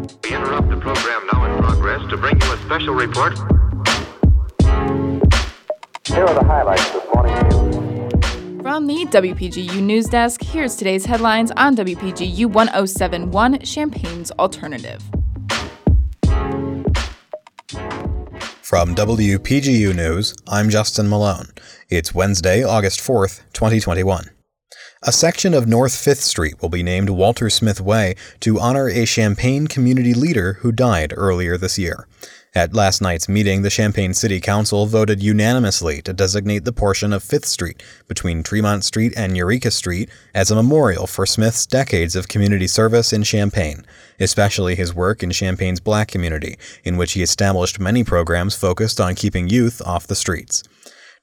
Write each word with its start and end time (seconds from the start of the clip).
We 0.00 0.34
interrupt 0.34 0.70
the 0.70 0.78
program 0.78 1.26
now 1.30 1.44
in 1.44 1.62
progress 1.62 2.00
to 2.08 2.16
bring 2.16 2.40
you 2.40 2.52
a 2.52 2.56
special 2.58 2.94
report. 2.94 3.36
Here 6.06 6.24
are 6.24 6.34
the 6.34 6.44
highlights 6.44 6.90
this 6.90 7.04
morning's 7.14 7.42
news. 7.54 8.62
From 8.62 8.86
the 8.86 9.04
WPGU 9.06 9.82
News 9.82 10.06
Desk, 10.06 10.42
here's 10.42 10.76
today's 10.76 11.04
headlines 11.04 11.50
on 11.52 11.76
WPGU 11.76 12.46
1071 12.46 13.60
Champaign's 13.60 14.30
Alternative. 14.32 15.02
From 18.62 18.94
WPGU 18.94 19.94
News, 19.94 20.34
I'm 20.48 20.70
Justin 20.70 21.10
Malone. 21.10 21.48
It's 21.90 22.14
Wednesday, 22.14 22.62
August 22.62 23.00
4th, 23.00 23.42
2021. 23.52 24.30
A 25.02 25.12
section 25.12 25.54
of 25.54 25.66
North 25.66 25.92
5th 25.92 26.20
Street 26.20 26.60
will 26.60 26.68
be 26.68 26.82
named 26.82 27.08
Walter 27.08 27.48
Smith 27.48 27.80
Way 27.80 28.16
to 28.40 28.60
honor 28.60 28.86
a 28.86 29.06
Champaign 29.06 29.66
community 29.66 30.12
leader 30.12 30.58
who 30.60 30.72
died 30.72 31.14
earlier 31.16 31.56
this 31.56 31.78
year. 31.78 32.06
At 32.54 32.74
last 32.74 33.00
night's 33.00 33.26
meeting, 33.26 33.62
the 33.62 33.70
Champaign 33.70 34.12
City 34.12 34.42
Council 34.42 34.84
voted 34.84 35.22
unanimously 35.22 36.02
to 36.02 36.12
designate 36.12 36.66
the 36.66 36.72
portion 36.74 37.14
of 37.14 37.24
5th 37.24 37.46
Street 37.46 37.82
between 38.08 38.42
Tremont 38.42 38.84
Street 38.84 39.14
and 39.16 39.38
Eureka 39.38 39.70
Street 39.70 40.10
as 40.34 40.50
a 40.50 40.54
memorial 40.54 41.06
for 41.06 41.24
Smith's 41.24 41.64
decades 41.64 42.14
of 42.14 42.28
community 42.28 42.66
service 42.66 43.10
in 43.10 43.22
Champaign, 43.22 43.86
especially 44.18 44.74
his 44.74 44.94
work 44.94 45.22
in 45.22 45.30
Champaign's 45.30 45.80
black 45.80 46.08
community, 46.08 46.58
in 46.84 46.98
which 46.98 47.12
he 47.12 47.22
established 47.22 47.80
many 47.80 48.04
programs 48.04 48.54
focused 48.54 49.00
on 49.00 49.14
keeping 49.14 49.48
youth 49.48 49.80
off 49.86 50.06
the 50.06 50.14
streets. 50.14 50.62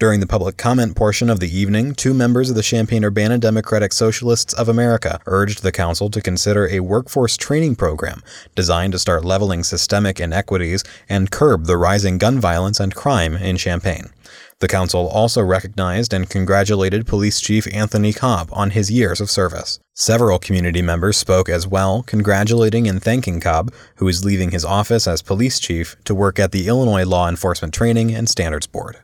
During 0.00 0.18
the 0.18 0.26
public 0.26 0.56
comment 0.56 0.96
portion 0.96 1.30
of 1.30 1.38
the 1.38 1.56
evening, 1.56 1.94
two 1.94 2.12
members 2.12 2.50
of 2.50 2.56
the 2.56 2.62
Champaign 2.62 3.04
Urbana 3.04 3.38
Democratic 3.38 3.92
Socialists 3.92 4.52
of 4.52 4.68
America 4.68 5.20
urged 5.26 5.62
the 5.62 5.70
council 5.70 6.10
to 6.10 6.20
consider 6.20 6.68
a 6.68 6.80
workforce 6.80 7.36
training 7.36 7.76
program 7.76 8.20
designed 8.56 8.92
to 8.94 8.98
start 8.98 9.24
leveling 9.24 9.62
systemic 9.62 10.18
inequities 10.18 10.82
and 11.08 11.30
curb 11.30 11.66
the 11.66 11.76
rising 11.76 12.18
gun 12.18 12.40
violence 12.40 12.80
and 12.80 12.96
crime 12.96 13.36
in 13.36 13.56
Champaign. 13.56 14.10
The 14.58 14.66
council 14.66 15.06
also 15.06 15.40
recognized 15.40 16.12
and 16.12 16.28
congratulated 16.28 17.06
Police 17.06 17.40
Chief 17.40 17.72
Anthony 17.72 18.12
Cobb 18.12 18.48
on 18.52 18.70
his 18.70 18.90
years 18.90 19.20
of 19.20 19.30
service. 19.30 19.78
Several 19.92 20.40
community 20.40 20.82
members 20.82 21.16
spoke 21.16 21.48
as 21.48 21.68
well, 21.68 22.02
congratulating 22.02 22.88
and 22.88 23.00
thanking 23.00 23.38
Cobb, 23.38 23.72
who 23.96 24.08
is 24.08 24.24
leaving 24.24 24.50
his 24.50 24.64
office 24.64 25.06
as 25.06 25.22
police 25.22 25.60
chief 25.60 25.94
to 26.02 26.16
work 26.16 26.40
at 26.40 26.50
the 26.50 26.66
Illinois 26.66 27.04
Law 27.04 27.28
Enforcement 27.28 27.72
Training 27.72 28.12
and 28.12 28.28
Standards 28.28 28.66
Board. 28.66 28.96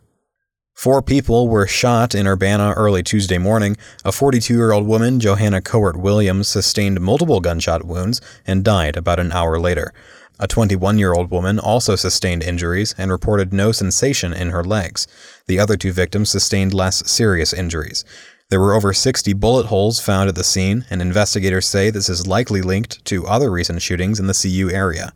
Four 0.81 1.03
people 1.03 1.47
were 1.47 1.67
shot 1.67 2.15
in 2.15 2.27
Urbana 2.27 2.73
early 2.75 3.03
Tuesday 3.03 3.37
morning. 3.37 3.77
A 4.03 4.11
42 4.11 4.55
year 4.55 4.73
old 4.73 4.87
woman, 4.87 5.21
Johanna 5.21 5.61
Cowart 5.61 5.97
Williams, 5.97 6.49
sustained 6.49 7.03
multiple 7.03 7.41
gunshot 7.41 7.85
wounds 7.85 8.23
and 8.47 8.65
died 8.65 8.97
about 8.97 9.21
an 9.21 9.31
hour 9.31 9.61
later. 9.61 9.93
A 10.39 10.49
21 10.49 10.97
year 10.97 11.13
old 11.13 11.31
woman 11.31 11.59
also 11.59 11.97
sustained 11.97 12.43
injuries 12.43 12.95
and 12.97 13.11
reported 13.11 13.53
no 13.53 13.73
sensation 13.73 14.33
in 14.33 14.49
her 14.49 14.65
legs. 14.65 15.07
The 15.49 15.59
other 15.59 15.77
two 15.77 15.93
victims 15.93 16.31
sustained 16.31 16.73
less 16.73 17.07
serious 17.07 17.53
injuries. 17.53 18.03
There 18.49 18.59
were 18.59 18.73
over 18.73 18.95
60 18.95 19.35
bullet 19.35 19.67
holes 19.67 20.01
found 20.01 20.31
at 20.31 20.35
the 20.35 20.43
scene, 20.43 20.87
and 20.89 21.03
investigators 21.03 21.67
say 21.67 21.91
this 21.91 22.09
is 22.09 22.27
likely 22.27 22.63
linked 22.63 23.05
to 23.05 23.27
other 23.27 23.51
recent 23.51 23.83
shootings 23.83 24.19
in 24.19 24.29
the 24.29 24.33
CU 24.33 24.71
area. 24.71 25.13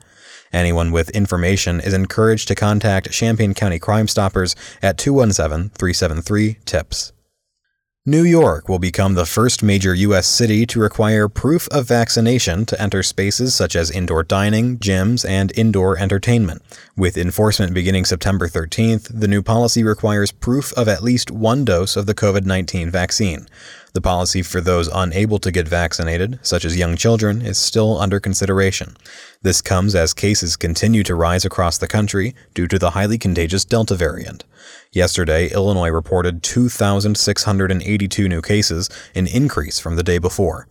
Anyone 0.55 0.93
with 0.93 1.11
information 1.11 1.81
is 1.81 1.93
encouraged 1.93 2.47
to 2.47 2.55
contact 2.55 3.11
Champaign 3.11 3.55
County 3.55 3.81
Crime 3.81 4.07
Stoppers 4.07 4.55
at 4.81 4.97
217 4.97 5.71
373 5.71 6.59
TIPS. 6.65 7.13
New 8.07 8.23
York 8.23 8.69
will 8.69 8.79
become 8.79 9.15
the 9.15 9.27
first 9.27 9.63
major 9.63 9.95
U.S. 9.95 10.27
city 10.27 10.67
to 10.67 10.79
require 10.79 11.27
proof 11.27 11.67
of 11.69 11.89
vaccination 11.89 12.67
to 12.67 12.81
enter 12.81 13.03
spaces 13.03 13.55
such 13.55 13.75
as 13.75 13.91
indoor 13.91 14.23
dining, 14.23 14.79
gyms, 14.79 15.29
and 15.29 15.51
indoor 15.57 15.99
entertainment. 15.99 16.63
With 16.97 17.17
enforcement 17.17 17.75
beginning 17.75 18.05
September 18.05 18.47
13th, 18.47 19.09
the 19.19 19.27
new 19.27 19.43
policy 19.43 19.83
requires 19.83 20.31
proof 20.31 20.73
of 20.75 20.87
at 20.87 21.03
least 21.03 21.31
one 21.31 21.65
dose 21.65 21.97
of 21.97 22.05
the 22.07 22.15
COVID 22.15 22.45
19 22.45 22.91
vaccine. 22.91 23.49
The 23.95 24.01
policy 24.01 24.43
for 24.43 24.61
those 24.61 24.89
unable 24.93 25.39
to 25.39 25.53
get 25.53 25.69
vaccinated, 25.69 26.41
such 26.43 26.65
as 26.65 26.77
young 26.77 26.97
children, 26.97 27.41
is 27.41 27.59
still 27.59 27.97
under 28.01 28.19
consideration. 28.19 28.97
This 29.43 29.63
comes 29.63 29.95
as 29.95 30.13
cases 30.13 30.57
continue 30.57 31.05
to 31.05 31.15
rise 31.15 31.45
across 31.45 31.79
the 31.79 31.87
country 31.87 32.35
due 32.55 32.67
to 32.67 32.79
the 32.79 32.91
highly 32.91 33.19
contagious 33.19 33.65
Delta 33.65 33.95
variant. 33.95 34.43
Yesterday, 34.91 35.49
Illinois 35.53 35.91
reported 35.91 36.43
2,682 36.43 38.29
new 38.29 38.43
cases, 38.43 38.91
an 39.15 39.29
increase 39.29 39.79
from 39.79 39.95
the 39.95 40.03
day 40.03 40.19
before. 40.19 40.67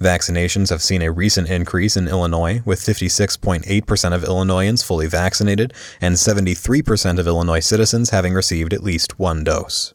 Vaccinations 0.00 0.70
have 0.70 0.80
seen 0.80 1.02
a 1.02 1.10
recent 1.10 1.48
increase 1.48 1.96
in 1.96 2.06
Illinois, 2.06 2.62
with 2.64 2.78
56.8% 2.78 4.14
of 4.14 4.22
Illinoisans 4.22 4.84
fully 4.84 5.08
vaccinated 5.08 5.74
and 6.00 6.14
73% 6.14 7.18
of 7.18 7.26
Illinois 7.26 7.58
citizens 7.58 8.10
having 8.10 8.34
received 8.34 8.72
at 8.72 8.84
least 8.84 9.18
one 9.18 9.42
dose. 9.42 9.94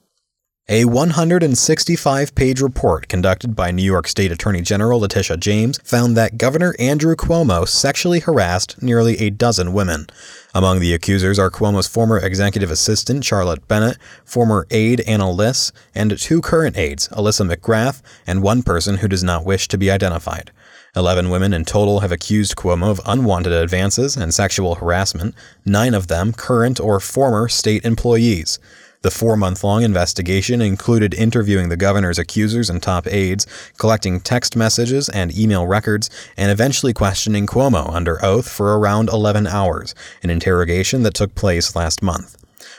A 0.69 0.85
165 0.85 2.35
page 2.35 2.61
report 2.61 3.09
conducted 3.09 3.53
by 3.53 3.69
New 3.71 3.83
York 3.83 4.07
State 4.07 4.31
Attorney 4.31 4.61
General 4.61 5.01
Letitia 5.01 5.35
James 5.35 5.77
found 5.83 6.15
that 6.15 6.37
Governor 6.37 6.73
Andrew 6.79 7.17
Cuomo 7.17 7.67
sexually 7.67 8.21
harassed 8.21 8.81
nearly 8.81 9.17
a 9.19 9.29
dozen 9.29 9.73
women. 9.73 10.07
Among 10.55 10.79
the 10.79 10.93
accusers 10.93 11.37
are 11.37 11.51
Cuomo's 11.51 11.89
former 11.89 12.17
executive 12.17 12.71
assistant, 12.71 13.25
Charlotte 13.25 13.67
Bennett, 13.67 13.97
former 14.23 14.65
aide, 14.71 15.01
Ana 15.01 15.29
Liss, 15.29 15.73
and 15.93 16.17
two 16.17 16.39
current 16.39 16.77
aides, 16.77 17.09
Alyssa 17.09 17.53
McGrath, 17.53 18.01
and 18.25 18.41
one 18.41 18.63
person 18.63 18.99
who 18.99 19.09
does 19.09 19.21
not 19.21 19.43
wish 19.43 19.67
to 19.67 19.77
be 19.77 19.91
identified. 19.91 20.49
Eleven 20.95 21.29
women 21.29 21.53
in 21.53 21.65
total 21.65 21.99
have 21.99 22.11
accused 22.13 22.55
Cuomo 22.55 22.89
of 22.89 23.01
unwanted 23.05 23.51
advances 23.51 24.15
and 24.15 24.33
sexual 24.33 24.75
harassment, 24.75 25.35
nine 25.65 25.93
of 25.93 26.07
them 26.07 26.31
current 26.31 26.79
or 26.79 27.01
former 27.01 27.49
state 27.49 27.83
employees. 27.83 28.59
The 29.03 29.11
four 29.11 29.35
month 29.35 29.65
long 29.65 29.83
investigation 29.83 30.61
included 30.61 31.13
interviewing 31.13 31.67
the 31.67 31.75
governor's 31.75 32.17
accusers 32.17 32.69
and 32.69 32.81
top 32.81 33.05
aides, 33.05 33.45
collecting 33.77 34.21
text 34.21 34.55
messages 34.55 35.09
and 35.09 35.37
email 35.37 35.67
records, 35.67 36.09
and 36.37 36.49
eventually 36.49 36.93
questioning 36.93 37.45
Cuomo 37.45 37.93
under 37.93 38.23
oath 38.23 38.47
for 38.49 38.79
around 38.79 39.09
11 39.09 39.45
hours, 39.45 39.93
an 40.23 40.29
interrogation 40.29 41.03
that 41.03 41.13
took 41.13 41.35
place 41.35 41.75
last 41.75 42.01
month. 42.01 42.37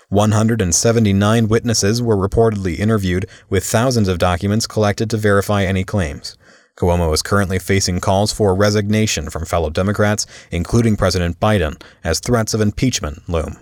179 0.08 1.46
witnesses 1.46 2.00
were 2.00 2.16
reportedly 2.16 2.78
interviewed, 2.78 3.26
with 3.50 3.62
thousands 3.62 4.08
of 4.08 4.16
documents 4.16 4.66
collected 4.66 5.10
to 5.10 5.18
verify 5.18 5.64
any 5.64 5.84
claims. 5.84 6.38
Cuomo 6.78 7.12
is 7.12 7.20
currently 7.20 7.58
facing 7.58 8.00
calls 8.00 8.32
for 8.32 8.54
resignation 8.54 9.28
from 9.28 9.44
fellow 9.44 9.68
Democrats, 9.68 10.26
including 10.50 10.96
President 10.96 11.38
Biden, 11.38 11.78
as 12.02 12.18
threats 12.18 12.54
of 12.54 12.62
impeachment 12.62 13.28
loom. 13.28 13.58